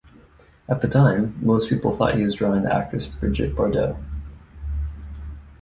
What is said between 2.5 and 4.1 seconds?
the actress Brigitte Bardot.